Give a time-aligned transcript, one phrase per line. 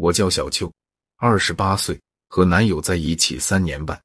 [0.00, 0.72] 我叫小秋，
[1.18, 2.00] 二十八岁，
[2.30, 4.00] 和男友在一起三年半。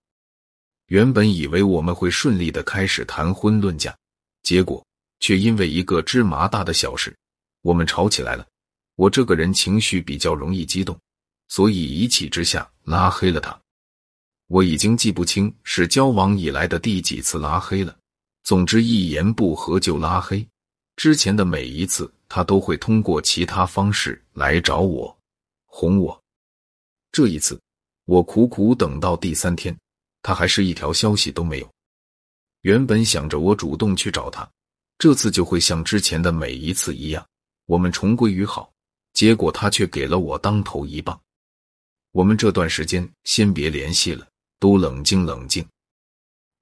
[0.87, 3.95] 原本以为我们会顺利的开始谈婚论嫁，
[4.43, 4.85] 结果
[5.21, 7.15] 却因为一个芝麻大的小事，
[7.61, 8.45] 我们吵起来了。
[8.97, 10.99] 我这个人情绪比较容易激动，
[11.47, 13.57] 所以一气之下拉黑了他。
[14.47, 17.97] 我已经记不清是交往以来的第几次拉黑了，
[18.43, 20.45] 总之一言不合就拉黑。
[20.97, 25.14] 之前的每一次，他都会通过其他方式来找我，
[25.77, 26.23] 哄我。
[27.11, 27.59] 这一次，
[28.05, 29.77] 我苦苦等到第三天，
[30.21, 31.69] 他还是一条消息都没有。
[32.61, 34.49] 原本想着我主动去找他，
[34.97, 37.27] 这次就会像之前的每一次一样，
[37.65, 38.71] 我们重归于好。
[39.11, 41.19] 结果他却给了我当头一棒。
[42.11, 44.25] 我们这段时间先别联系了，
[44.59, 45.65] 都冷静冷静。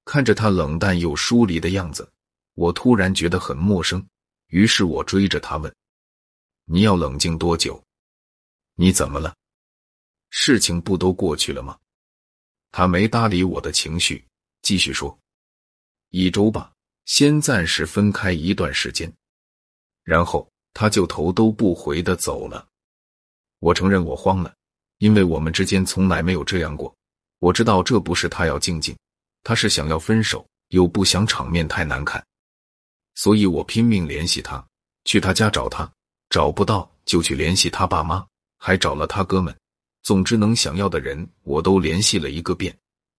[0.06, 2.10] 看着他冷淡又疏离的样子，
[2.56, 4.04] 我突然觉得很陌生。
[4.48, 5.72] 于是我追着他问
[6.66, 7.80] ：“你要冷静多久？
[8.76, 9.36] 你怎么了？
[10.30, 11.78] 事情不都过去了吗？”
[12.72, 14.26] 他没搭理我的情绪，
[14.64, 15.16] 继续说
[16.10, 16.72] ：“一周吧，
[17.06, 19.12] 先暂时分开一段时间。”
[20.04, 22.68] 然后他就头都不回的走了。
[23.60, 24.54] 我承认我慌了，
[24.98, 26.94] 因为我们之间从来没有这样过。
[27.40, 28.98] 我知道这不是他要静静，
[29.44, 32.26] 他是想要分手，又不想场面太难看。
[33.16, 34.66] 所以我拼命联系他，
[35.06, 35.90] 去他家找他，
[36.30, 38.26] 找不到就去联系他爸妈，
[38.66, 39.54] 还找了他哥们。
[40.04, 42.74] 总之，能想要的人我都联系了一个遍。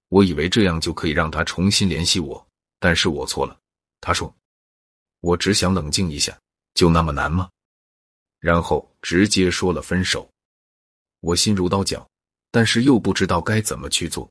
[0.09, 2.47] 我以为这样就可以让他重新联系我，
[2.81, 3.55] 但是我错了。
[4.01, 4.35] 他说
[5.21, 6.35] ：“我只想冷静一下，
[6.73, 7.51] 就那么难吗？”
[8.41, 10.27] 然后直接说了分手。
[11.21, 12.09] 我心如刀绞，
[12.51, 14.27] 但是又不知道该怎么去做。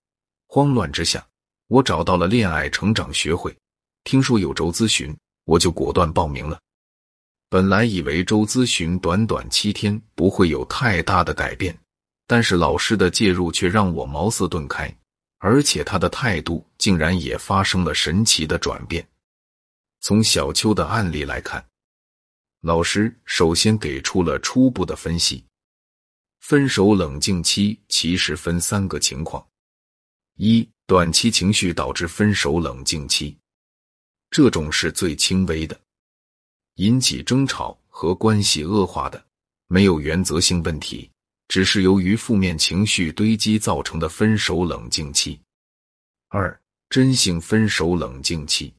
[0.48, 1.24] 慌乱之下，
[1.68, 3.56] 我找到了恋爱成长学会，
[4.04, 5.16] 听说有周咨询。
[5.46, 6.60] 我就果断报名了。
[7.54, 11.78] 本来以为周咨询短短七天不会有太大的改变，
[12.26, 14.92] 但是老师的介入却让我茅塞顿开，
[15.38, 19.08] 而且他的态度竟然也发生了神奇的转变。
[20.02, 21.64] 从小邱的案例来看，
[22.62, 25.46] 老师首先给出了初步的分析：
[26.40, 29.48] 分手冷静期其实分三个情况，
[30.38, 33.38] 一短期情绪导致分手冷静期。
[34.32, 35.80] 这种是最轻微的，
[36.76, 39.24] 引起争吵和关系恶化的，
[39.68, 41.10] 没有原则性问题，
[41.48, 45.40] 只是由于负面情绪堆积造成的分手冷静期。
[46.30, 48.74] 二，真性分手冷静期，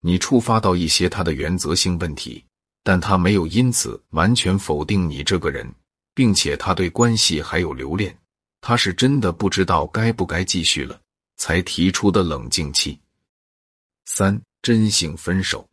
[0.00, 2.44] 你触发到一些他的原则性问题，
[2.82, 5.72] 但他没有因此完全否定你这个人，
[6.14, 8.16] 并且他对关系还有留恋，
[8.60, 11.00] 他是真的不知道该不该继续了，
[11.36, 12.98] 才提出的冷静期。
[14.04, 14.40] 三。
[14.60, 15.64] 真性分手，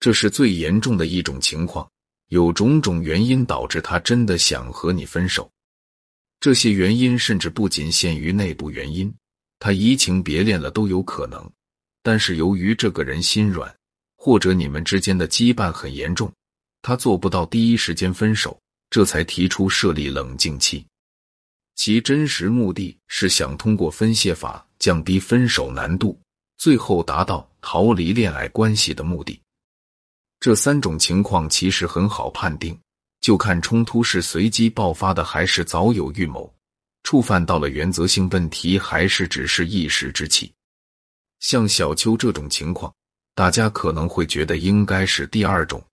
[0.00, 1.88] 这是最严重的一种情况。
[2.28, 5.50] 有种种原因导致他真的想和你分手，
[6.40, 9.10] 这些原因甚至不仅限于内部原因，
[9.58, 11.50] 他移情别恋了都有可能。
[12.02, 13.74] 但是由于这个人心软，
[14.18, 16.30] 或者你们之间的羁绊很严重，
[16.82, 18.60] 他做不到第一时间分手，
[18.90, 20.86] 这才提出设立冷静期。
[21.76, 26.18] 其真实目的是想通过分泄法降低分手难度。
[26.58, 29.40] 最后达到逃离恋爱关系的目的。
[30.48, 32.74] 这三种情况其实很好判定，
[33.20, 36.50] 就看冲突是随机爆发的，还是早有预谋，
[37.02, 40.50] 触犯到了原则性问题，还是只是一时之气。
[41.40, 42.90] 像小邱这种情况，
[43.34, 45.84] 大家可能会觉得应该是第二种，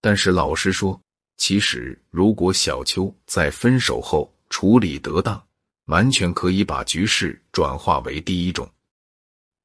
[0.00, 1.00] 但是老实说，
[1.36, 5.40] 其实如果小邱在分手后处理得当，
[5.84, 8.68] 完全可以把局势转化为第一种。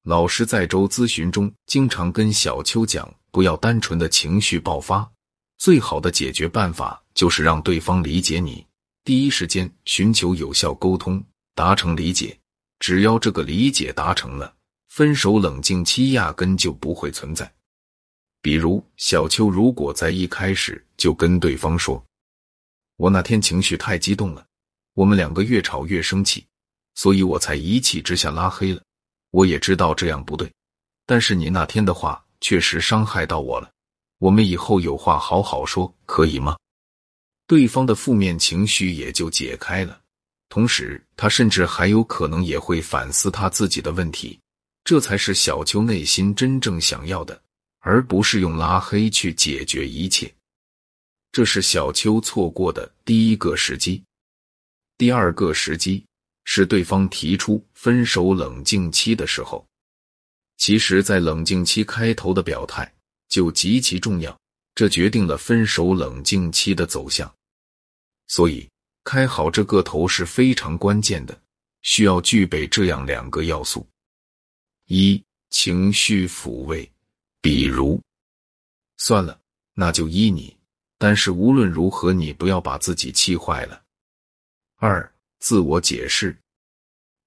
[0.03, 5.11] 老师在周咨询中经常跟小邱讲，不要单纯的情绪爆发，
[5.57, 8.65] 最好的解决办法就是让对方理解你，
[9.03, 11.21] 第一时间寻求有效沟通，
[11.53, 12.39] 达成理解。
[12.79, 14.55] 只要这个理解达成了，
[14.87, 17.53] 分手冷静期压根就不会存在。
[18.41, 22.01] 比如小邱如果在一开始就跟对方说
[22.95, 24.47] ：“我那天情绪太激动了，
[24.93, 26.45] 我们两个越吵越生气，
[26.93, 28.81] 所以我才一气之下拉黑了。”
[29.31, 30.49] 我也知道这样不对，
[31.05, 33.71] 但是你那天的话确实伤害到我了。
[34.19, 36.55] 我们以后有话好好说，可以吗？
[37.47, 39.99] 对方的负面情绪也就解开了，
[40.47, 44.39] 同时他甚至还有可能也会反思他自己的问题，
[44.83, 47.41] 这才是小邱内心真正想要的，
[47.79, 50.31] 而不是用拉黑去解决一切。
[51.31, 54.03] 这是小邱错过的第一个时机，
[54.99, 56.05] 第二个时机。
[56.47, 59.65] 是对方提出分手冷静期的时候，
[60.57, 62.91] 其实，在冷静期开头的表态
[63.27, 64.39] 就极其重要，
[64.73, 67.33] 这决定了分手冷静期的走向。
[68.27, 68.67] 所以，
[69.03, 71.39] 开好这个头是非常关键的，
[71.81, 73.85] 需要具备这样两个要素：
[74.85, 76.89] 一、情绪抚慰，
[77.41, 78.01] 比如，
[78.97, 79.39] 算了，
[79.73, 80.55] 那就依你。
[80.97, 83.83] 但是无论如何，你不要把自己气坏了。
[84.77, 86.35] 二、自我解释，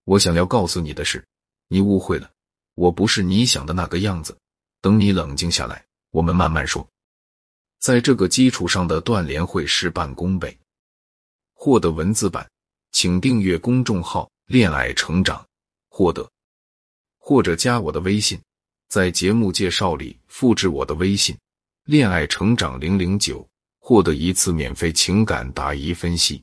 [0.05, 1.25] 我想要告诉你的是，
[1.69, 2.31] 你误会了，
[2.79, 4.39] 我不是你想的那个样子。
[4.81, 6.87] 等你冷静下来，我们慢慢说。
[7.81, 10.57] 在这个基础上的断联会事半功倍。
[11.55, 12.49] 获得文字版，
[12.93, 15.45] 请订阅公众号“恋爱成长”，
[15.91, 16.31] 获得
[17.19, 18.41] 或者加我的微信，
[18.89, 21.37] 在节目介绍里复制我的微信
[21.83, 23.45] “恋爱成长零零九”，
[23.81, 26.41] 获得一次免费情感答疑分析。